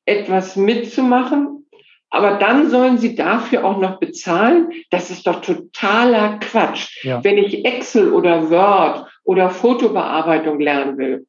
[0.04, 1.66] etwas mitzumachen,
[2.10, 4.70] aber dann sollen sie dafür auch noch bezahlen.
[4.90, 7.04] Das ist doch totaler Quatsch.
[7.04, 7.22] Ja.
[7.24, 11.26] Wenn ich Excel oder Word oder Fotobearbeitung lernen will,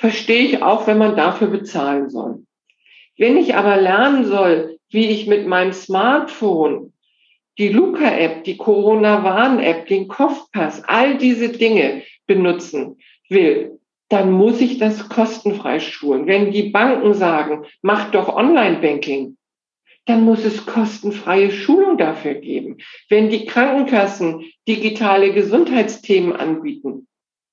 [0.00, 2.42] verstehe ich auch, wenn man dafür bezahlen soll.
[3.18, 6.94] Wenn ich aber lernen soll, wie ich mit meinem Smartphone
[7.58, 12.96] die Luca-App, die Corona-Warn-App, den Kopfpass, all diese Dinge benutzen
[13.28, 16.26] will, dann muss ich das kostenfrei schulen.
[16.26, 19.36] Wenn die Banken sagen, mach doch Online-Banking,
[20.06, 22.78] dann muss es kostenfreie Schulung dafür geben.
[23.10, 27.06] Wenn die Krankenkassen digitale Gesundheitsthemen anbieten,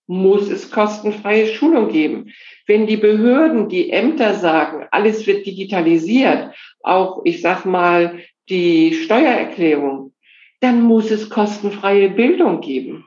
[0.07, 2.33] muss es kostenfreie Schulung geben.
[2.65, 10.13] Wenn die Behörden, die Ämter sagen, alles wird digitalisiert, auch, ich sag mal, die Steuererklärung,
[10.61, 13.05] dann muss es kostenfreie Bildung geben.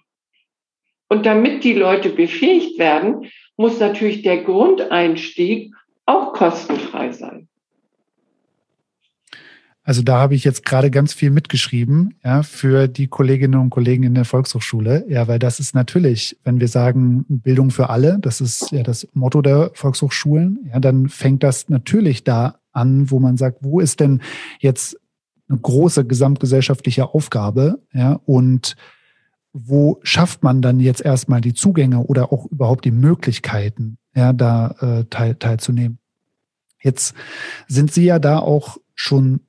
[1.09, 5.75] Und damit die Leute befähigt werden, muss natürlich der Grundeinstieg
[6.07, 7.50] auch kostenfrei sein.
[9.91, 14.05] Also da habe ich jetzt gerade ganz viel mitgeschrieben, ja, für die Kolleginnen und Kollegen
[14.05, 15.05] in der Volkshochschule.
[15.09, 19.09] Ja, weil das ist natürlich, wenn wir sagen Bildung für alle, das ist ja das
[19.15, 23.99] Motto der Volkshochschulen, ja, dann fängt das natürlich da an, wo man sagt, wo ist
[23.99, 24.23] denn
[24.61, 24.97] jetzt
[25.49, 28.77] eine große gesamtgesellschaftliche Aufgabe, ja, und
[29.53, 34.71] wo schafft man dann jetzt erstmal die Zugänge oder auch überhaupt die Möglichkeiten, ja, da
[34.79, 35.99] äh, teil, teilzunehmen?
[36.81, 37.13] Jetzt
[37.67, 39.41] sind Sie ja da auch schon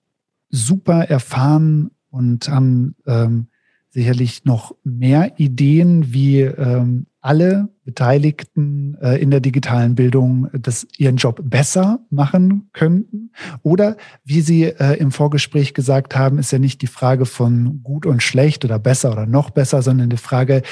[0.52, 3.48] super erfahren und haben ähm,
[3.90, 11.18] sicherlich noch mehr Ideen, wie ähm, alle Beteiligten äh, in der digitalen Bildung das ihren
[11.18, 13.32] Job besser machen könnten.
[13.64, 18.06] Oder wie Sie äh, im Vorgespräch gesagt haben, ist ja nicht die Frage von gut
[18.06, 20.64] und schlecht oder besser oder noch besser, sondern die Frage,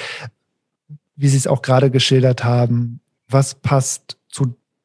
[1.15, 4.18] wie Sie es auch gerade geschildert haben, was passt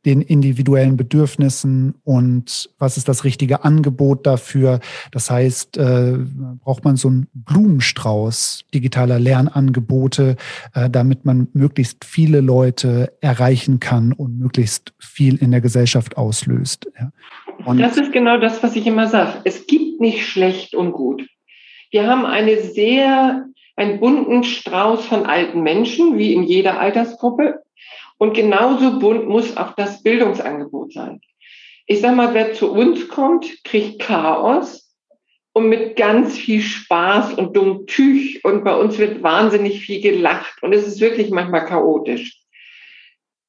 [0.05, 4.81] den individuellen Bedürfnissen und was ist das richtige Angebot dafür.
[5.11, 6.19] Das heißt, äh,
[6.63, 10.37] braucht man so einen Blumenstrauß digitaler Lernangebote,
[10.75, 16.91] äh, damit man möglichst viele Leute erreichen kann und möglichst viel in der Gesellschaft auslöst.
[16.99, 17.11] Ja.
[17.65, 19.41] Und das ist genau das, was ich immer sage.
[19.45, 21.23] Es gibt nicht schlecht und gut.
[21.91, 27.63] Wir haben eine sehr, einen bunten Strauß von alten Menschen, wie in jeder Altersgruppe.
[28.25, 31.21] Und genauso bunt muss auch das Bildungsangebot sein.
[31.85, 34.97] Ich sag mal, wer zu uns kommt, kriegt Chaos
[35.53, 40.63] und mit ganz viel Spaß und dumm Tüch und bei uns wird wahnsinnig viel gelacht
[40.63, 42.41] und es ist wirklich manchmal chaotisch.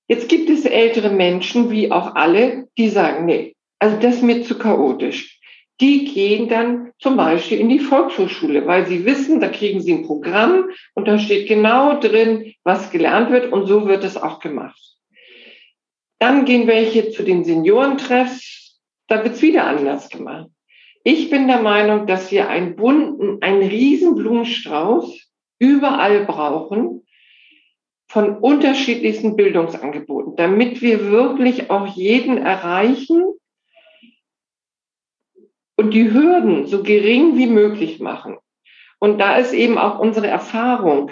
[0.09, 4.43] Jetzt gibt es ältere Menschen, wie auch alle, die sagen, nee, also das ist mir
[4.43, 5.39] zu chaotisch
[5.81, 10.05] die gehen dann zum Beispiel in die Volkshochschule, weil sie wissen, da kriegen sie ein
[10.05, 14.79] Programm und da steht genau drin, was gelernt wird und so wird es auch gemacht.
[16.19, 20.47] Dann gehen welche zu den Seniorentreffs, da wird's wieder anders gemacht.
[21.03, 27.05] Ich bin der Meinung, dass wir einen bunten, einen riesen Blumenstrauß überall brauchen
[28.07, 33.23] von unterschiedlichsten Bildungsangeboten, damit wir wirklich auch jeden erreichen,
[35.75, 38.37] und die Hürden so gering wie möglich machen.
[38.99, 41.11] Und da ist eben auch unsere Erfahrung,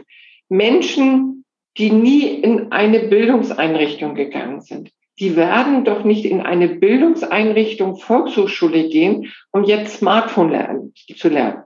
[0.50, 1.46] Menschen,
[1.78, 8.90] die nie in eine Bildungseinrichtung gegangen sind, die werden doch nicht in eine Bildungseinrichtung Volkshochschule
[8.90, 11.64] gehen, um jetzt Smartphone lernen, zu lernen.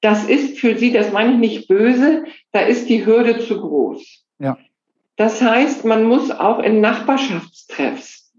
[0.00, 4.24] Das ist für sie, das meine ich nicht böse, da ist die Hürde zu groß.
[4.38, 4.58] Ja.
[5.16, 8.32] Das heißt, man muss auch in Nachbarschaftstreffs,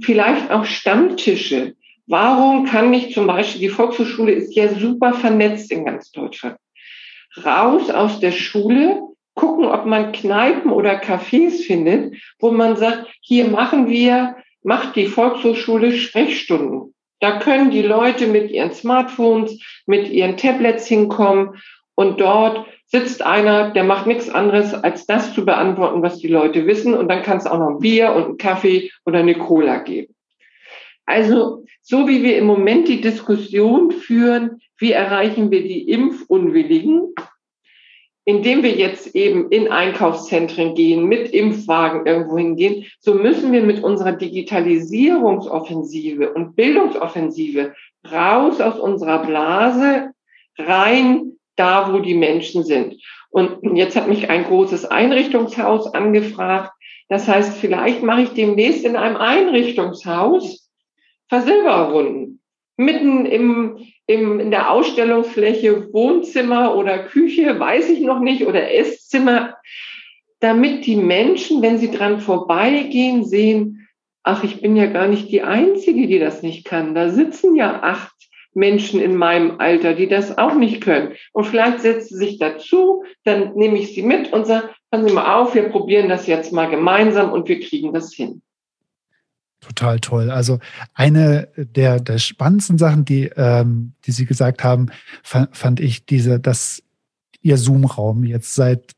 [0.00, 1.74] vielleicht auch Stammtische,
[2.06, 6.56] Warum kann nicht zum Beispiel, die Volkshochschule ist ja super vernetzt in ganz Deutschland,
[7.44, 9.00] raus aus der Schule,
[9.34, 15.06] gucken, ob man Kneipen oder Cafés findet, wo man sagt, hier machen wir, macht die
[15.06, 16.94] Volkshochschule Sprechstunden.
[17.20, 21.60] Da können die Leute mit ihren Smartphones, mit ihren Tablets hinkommen
[21.94, 26.66] und dort sitzt einer, der macht nichts anderes, als das zu beantworten, was die Leute
[26.66, 26.94] wissen.
[26.94, 30.14] Und dann kann es auch noch ein Bier und einen Kaffee oder eine Cola geben.
[31.06, 37.14] Also so wie wir im Moment die Diskussion führen, wie erreichen wir die Impfunwilligen,
[38.24, 43.84] indem wir jetzt eben in Einkaufszentren gehen, mit Impfwagen irgendwo hingehen, so müssen wir mit
[43.84, 47.74] unserer Digitalisierungsoffensive und Bildungsoffensive
[48.10, 50.12] raus aus unserer Blase,
[50.56, 52.96] rein da, wo die Menschen sind.
[53.30, 56.72] Und jetzt hat mich ein großes Einrichtungshaus angefragt.
[57.08, 60.63] Das heißt, vielleicht mache ich demnächst in einem Einrichtungshaus
[61.28, 62.40] Versilberrunden.
[62.76, 69.56] Mitten im, im, in der Ausstellungsfläche Wohnzimmer oder Küche, weiß ich noch nicht, oder Esszimmer,
[70.40, 73.88] damit die Menschen, wenn sie dran vorbeigehen, sehen,
[74.24, 76.94] ach, ich bin ja gar nicht die Einzige, die das nicht kann.
[76.94, 78.14] Da sitzen ja acht
[78.54, 81.14] Menschen in meinem Alter, die das auch nicht können.
[81.32, 85.14] Und vielleicht setzt sie sich dazu, dann nehme ich sie mit und sage, passen Sie
[85.14, 88.42] mal auf, wir probieren das jetzt mal gemeinsam und wir kriegen das hin.
[89.66, 90.30] Total toll.
[90.30, 90.58] Also
[90.92, 94.90] eine der, der spannendsten Sachen, die, ähm, die Sie gesagt haben,
[95.22, 96.82] fand ich diese, dass
[97.40, 98.92] Ihr Zoom-Raum jetzt seit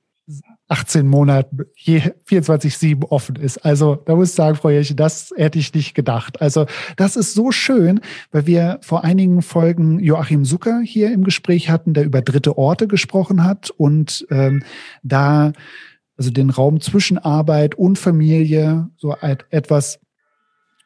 [0.69, 3.59] 18 Monaten 24-7 offen ist.
[3.59, 6.43] Also da muss ich sagen, Frau Jelche, das hätte ich nicht gedacht.
[6.43, 8.01] Also das ist so schön,
[8.33, 12.89] weil wir vor einigen Folgen Joachim Zucker hier im Gespräch hatten, der über dritte Orte
[12.89, 14.65] gesprochen hat und ähm,
[15.05, 15.53] da
[16.17, 19.15] also den Raum zwischen Arbeit und Familie, so
[19.51, 20.01] etwas,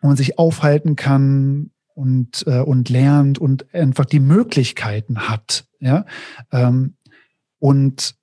[0.00, 5.66] wo man sich aufhalten kann und, äh, und lernt und einfach die Möglichkeiten hat.
[5.78, 6.06] Ja?
[6.50, 6.94] Ähm,
[7.58, 8.14] und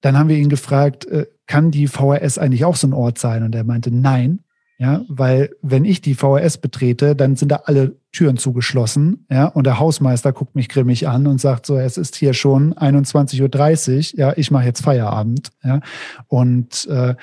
[0.00, 3.42] dann haben wir ihn gefragt, äh, kann die VHS eigentlich auch so ein Ort sein?
[3.42, 4.43] Und er meinte, nein,
[4.78, 9.66] ja, weil wenn ich die VHS betrete, dann sind da alle Türen zugeschlossen, ja, und
[9.66, 14.18] der Hausmeister guckt mich grimmig an und sagt so, es ist hier schon 21.30 Uhr,
[14.18, 15.80] ja, ich mache jetzt Feierabend, ja.
[16.26, 17.14] Und äh,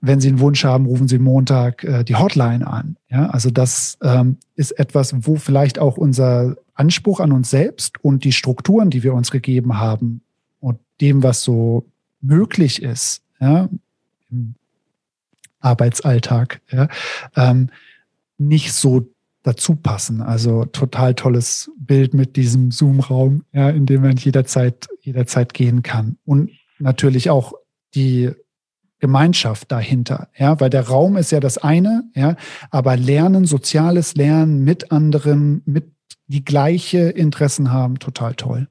[0.00, 3.30] wenn Sie einen Wunsch haben, rufen Sie Montag äh, die Hotline an, ja.
[3.30, 8.32] Also das ähm, ist etwas, wo vielleicht auch unser Anspruch an uns selbst und die
[8.32, 10.22] Strukturen, die wir uns gegeben haben
[10.58, 11.84] und dem, was so
[12.20, 13.68] möglich ist, ja,
[15.60, 16.88] Arbeitsalltag, ja,
[17.36, 17.70] ähm,
[18.38, 19.08] nicht so
[19.42, 20.20] dazu passen.
[20.20, 26.18] Also total tolles Bild mit diesem Zoom-Raum, ja, in dem man jederzeit, jederzeit gehen kann.
[26.24, 27.54] Und natürlich auch
[27.94, 28.30] die
[29.00, 32.36] Gemeinschaft dahinter, ja, weil der Raum ist ja das eine, ja,
[32.70, 35.92] aber Lernen, soziales Lernen mit anderen, mit
[36.26, 38.68] die gleiche Interessen haben, total toll.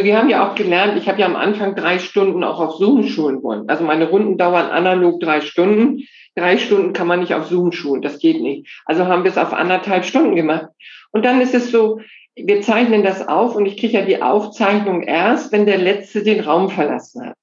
[0.00, 3.02] Wir haben ja auch gelernt, ich habe ja am Anfang drei Stunden auch auf Zoom
[3.02, 3.68] schulen wollen.
[3.68, 6.04] Also meine Runden dauern analog drei Stunden.
[6.36, 8.68] Drei Stunden kann man nicht auf Zoom schulen, das geht nicht.
[8.84, 10.68] Also haben wir es auf anderthalb Stunden gemacht.
[11.10, 12.00] Und dann ist es so,
[12.36, 16.40] wir zeichnen das auf und ich kriege ja die Aufzeichnung erst, wenn der Letzte den
[16.40, 17.36] Raum verlassen hat.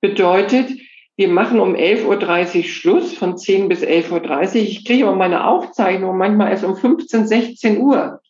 [0.00, 0.72] Bedeutet,
[1.16, 4.54] wir machen um 11.30 Uhr Schluss, von 10 bis 11.30 Uhr.
[4.56, 8.20] Ich kriege aber meine Aufzeichnung manchmal erst um 15, 16 Uhr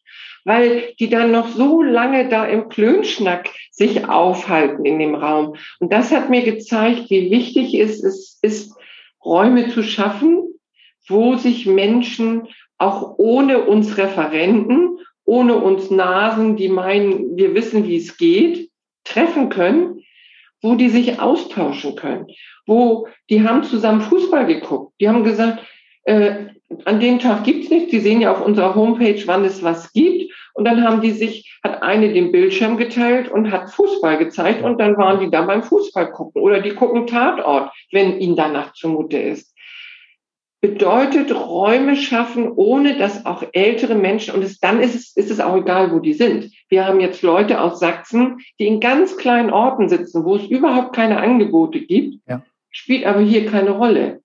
[0.47, 5.57] weil die dann noch so lange da im Klönschnack sich aufhalten in dem Raum.
[5.81, 8.73] Und das hat mir gezeigt, wie wichtig es ist, ist
[9.25, 10.45] Räume zu schaffen,
[11.09, 12.47] wo sich Menschen
[12.79, 18.71] auch ohne uns Referenten, ohne uns Nasen, die meinen, wir wissen, wie es geht,
[19.03, 20.05] treffen können,
[20.63, 22.29] wo die sich austauschen können,
[22.67, 25.65] wo die haben zusammen Fußball geguckt, die haben gesagt,
[26.05, 26.47] äh,
[26.85, 27.91] an dem Tag gibt's nichts.
[27.91, 30.33] Die sehen ja auf unserer Homepage, wann es was gibt.
[30.55, 34.79] Und dann haben die sich, hat eine den Bildschirm geteilt und hat Fußball gezeigt und
[34.79, 39.19] dann waren die da beim Fußball gucken oder die gucken Tatort, wenn ihnen danach zumute
[39.19, 39.55] ist.
[40.63, 45.41] Bedeutet Räume schaffen, ohne dass auch ältere Menschen, und es, dann ist es, ist es
[45.41, 46.51] auch egal, wo die sind.
[46.71, 50.97] Wir haben jetzt Leute aus Sachsen, die in ganz kleinen Orten sitzen, wo es überhaupt
[50.97, 52.43] keine Angebote gibt, ja.
[52.71, 54.23] spielt aber hier keine Rolle,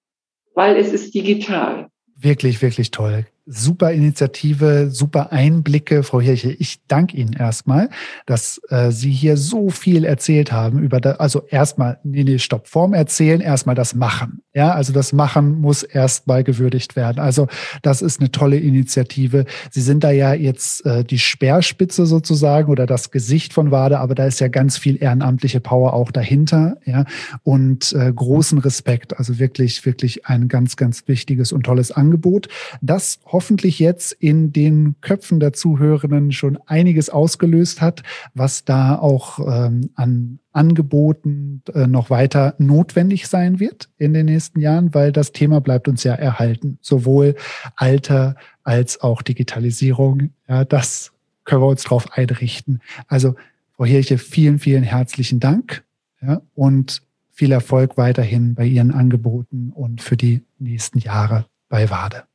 [0.55, 1.89] weil es ist digital.
[2.21, 6.51] Wirklich, wirklich toll super Initiative, super Einblicke, Frau Hirche.
[6.51, 7.89] Ich danke Ihnen erstmal,
[8.25, 12.67] dass äh, Sie hier so viel erzählt haben über da, also erstmal, nee, nee, stopp,
[12.67, 14.41] Form erzählen, erstmal das Machen.
[14.53, 17.19] Ja, also das Machen muss erstmal gewürdigt werden.
[17.19, 17.47] Also
[17.81, 19.45] das ist eine tolle Initiative.
[19.69, 24.13] Sie sind da ja jetzt äh, die Speerspitze sozusagen oder das Gesicht von Wade, aber
[24.13, 27.05] da ist ja ganz viel ehrenamtliche Power auch dahinter, ja,
[27.43, 29.17] und äh, großen Respekt.
[29.17, 32.47] Also wirklich, wirklich ein ganz, ganz wichtiges und tolles Angebot.
[32.81, 38.03] Das hoffentlich jetzt in den Köpfen der Zuhörenden schon einiges ausgelöst hat,
[38.33, 44.59] was da auch ähm, an Angeboten äh, noch weiter notwendig sein wird in den nächsten
[44.59, 46.77] Jahren, weil das Thema bleibt uns ja erhalten.
[46.81, 47.35] Sowohl
[47.75, 50.31] Alter als auch Digitalisierung.
[50.47, 51.13] Ja, das
[51.45, 52.81] können wir uns darauf einrichten.
[53.07, 53.35] Also,
[53.75, 55.83] Frau Hirche, vielen, vielen herzlichen Dank
[56.21, 57.01] ja, und
[57.31, 62.30] viel Erfolg weiterhin bei Ihren Angeboten und für die nächsten Jahre bei WADE.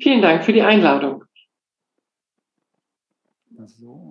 [0.00, 1.24] Vielen Dank für die Einladung.
[3.66, 4.03] So.